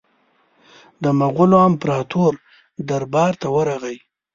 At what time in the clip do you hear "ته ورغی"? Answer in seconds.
3.41-3.97